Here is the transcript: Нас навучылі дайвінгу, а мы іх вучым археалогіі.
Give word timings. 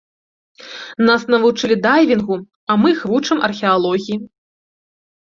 Нас 1.09 1.21
навучылі 1.33 1.75
дайвінгу, 1.87 2.35
а 2.69 2.81
мы 2.83 2.87
іх 2.97 3.01
вучым 3.13 3.37
археалогіі. 3.53 4.23